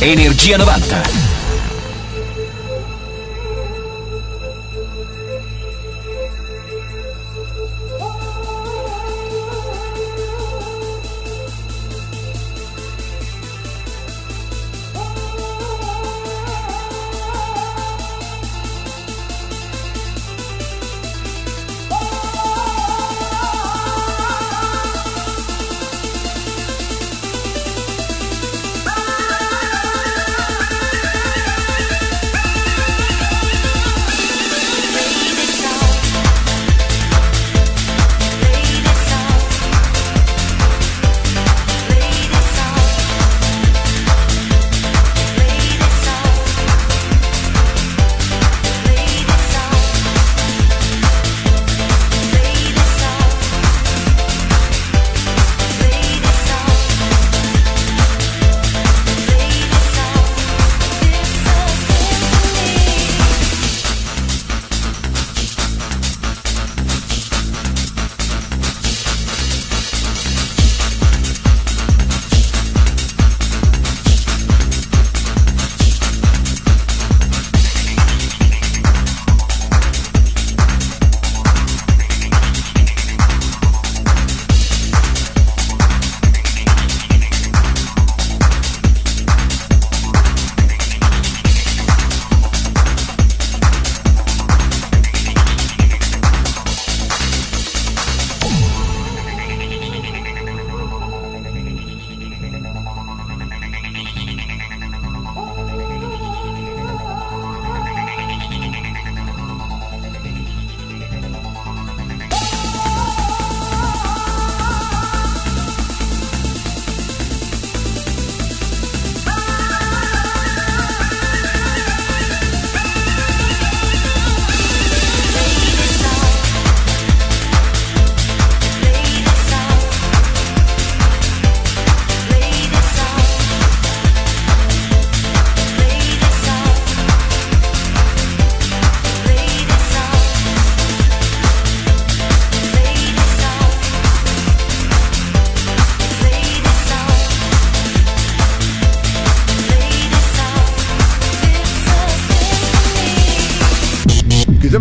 Energia 0.00 0.56
90. 0.58 1.23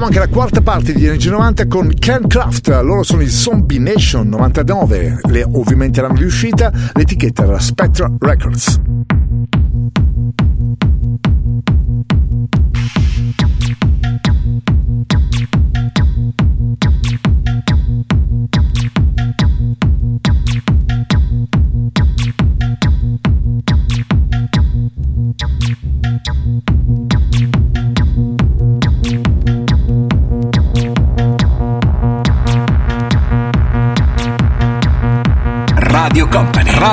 Chiudiamo 0.04 0.28
anche 0.28 0.34
la 0.34 0.42
quarta 0.42 0.62
parte 0.62 0.94
di 0.94 1.06
Energy 1.06 1.30
90 1.30 1.68
con 1.68 1.94
Ken 1.94 2.28
Craft, 2.28 2.68
loro 2.84 3.04
sono 3.04 3.22
i 3.22 3.30
Zombie 3.30 3.80
Nation 3.80 4.28
99, 4.28 5.22
le, 5.30 5.48
ovviamente 5.50 6.02
l'anno 6.02 6.18
di 6.18 6.26
uscita, 6.26 6.74
l'etichetta 6.94 7.44
era 7.44 7.58
Spectra 7.58 8.12
Records. 8.20 8.93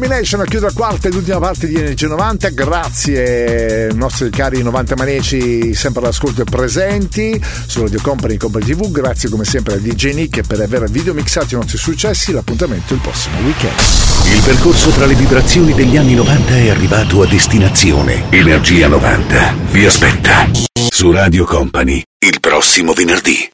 Danny 0.00 0.06
Zombie 0.06 0.08
Nation 0.08 0.40
a 0.40 0.44
chiudere 0.44 0.72
la 0.72 0.78
quarta 0.78 1.08
ed 1.08 1.14
ultima 1.14 1.38
parte 1.38 1.66
di 1.66 1.74
Energia 1.74 2.08
90. 2.08 2.48
Grazie 2.50 3.88
ai 3.88 3.94
nostri 3.94 4.30
cari 4.30 4.62
90 4.62 4.96
manieci, 4.96 5.74
sempre 5.74 6.00
all'ascolto 6.02 6.40
e 6.40 6.44
presenti 6.44 7.40
su 7.66 7.82
Radio 7.82 8.00
Company 8.00 8.34
e 8.34 8.36
Company 8.38 8.64
TV. 8.64 8.90
Grazie 8.90 9.28
come 9.28 9.44
sempre 9.44 9.74
a 9.74 9.76
DJ 9.76 10.14
Nick 10.14 10.46
per 10.46 10.60
aver 10.60 10.90
videomixato 10.90 11.54
i 11.54 11.58
nostri 11.58 11.76
successi. 11.76 12.32
L'appuntamento 12.32 12.94
il 12.94 13.00
prossimo 13.00 13.36
weekend. 13.40 13.78
Il 14.32 14.42
percorso 14.42 14.90
tra 14.90 15.06
le 15.06 15.14
vibrazioni 15.14 15.74
degli 15.74 15.96
anni 15.96 16.14
90 16.14 16.56
è 16.56 16.70
arrivato 16.70 17.22
a 17.22 17.26
destinazione. 17.26 18.24
Energia 18.30 18.88
90 18.88 19.54
vi 19.70 19.84
aspetta 19.84 20.48
su 20.88 21.10
Radio 21.10 21.44
Company 21.44 22.02
il 22.18 22.40
prossimo 22.40 22.92
venerdì. 22.92 23.50